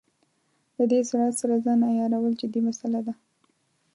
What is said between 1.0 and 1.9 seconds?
سرعت سره ځان